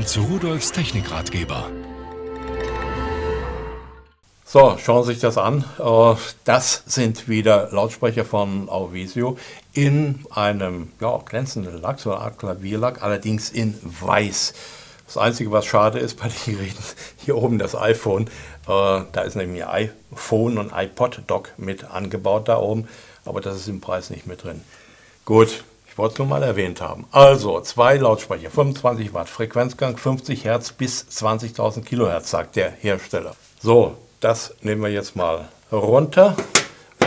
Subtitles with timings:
[0.00, 1.70] willkommen zu Rudolfs Technikratgeber.
[4.44, 5.64] So, schauen Sie sich das an.
[5.78, 9.36] Äh, das sind wieder Lautsprecher von Auvisio
[9.74, 14.54] in einem ja, glänzenden Lack, so eine Art Klavierlack, allerdings in weiß.
[15.06, 16.82] Das Einzige, was schade ist bei den Geräten,
[17.18, 18.26] hier oben das iPhone,
[18.68, 22.88] äh, da ist nämlich iPhone und iPod-Dock mit angebaut da oben,
[23.24, 24.62] aber das ist im Preis nicht mit drin.
[25.26, 25.62] Gut,
[26.18, 27.06] nur mal erwähnt haben.
[27.12, 33.34] Also, zwei Lautsprecher, 25 Watt, Frequenzgang 50 Hertz bis 20.000 Kilohertz, sagt der Hersteller.
[33.62, 36.36] So, das nehmen wir jetzt mal runter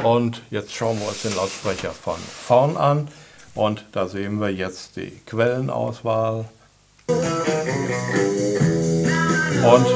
[0.04, 3.08] und jetzt schauen wir uns den Lautsprecher von vorn an
[3.55, 6.46] und da sehen wir jetzt die Quellenauswahl.
[9.63, 9.88] Und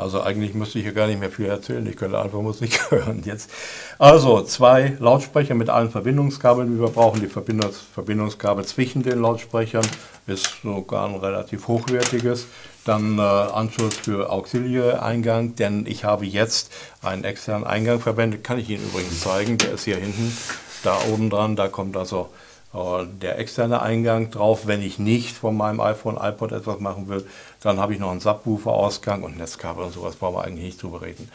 [0.00, 3.22] Also eigentlich müsste ich hier gar nicht mehr viel erzählen, ich könnte einfach Musik hören
[3.24, 3.50] jetzt.
[3.98, 7.20] Also zwei Lautsprecher mit allen Verbindungskabeln, die wir brauchen.
[7.20, 9.86] Die Verbindungs Verbindungskabel zwischen den Lautsprechern
[10.26, 12.46] ist sogar ein relativ hochwertiges.
[12.84, 18.42] Dann äh, Anschluss für Auxiliary-Eingang, denn ich habe jetzt einen externen Eingang verwendet.
[18.42, 20.34] Kann ich Ihnen übrigens zeigen, der ist hier hinten,
[20.82, 21.56] da oben dran.
[21.56, 22.30] Da kommt also
[22.72, 24.66] der externe Eingang drauf.
[24.66, 27.26] Wenn ich nicht von meinem iPhone, iPod etwas machen will,
[27.62, 31.02] dann habe ich noch einen Subwoofer-Ausgang und Netzkabel und sowas, brauchen wir eigentlich nicht drüber
[31.02, 31.28] reden.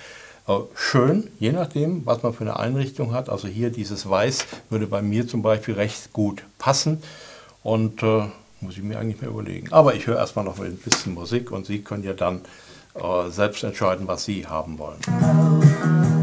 [0.47, 3.29] Äh, schön, je nachdem, was man für eine Einrichtung hat.
[3.29, 7.01] Also hier dieses Weiß würde bei mir zum Beispiel recht gut passen
[7.63, 8.27] und äh,
[8.61, 9.73] muss ich mir eigentlich mehr überlegen.
[9.73, 12.41] Aber ich höre erstmal noch ein bisschen Musik und Sie können ja dann
[12.93, 16.14] äh, selbst entscheiden, was Sie haben wollen.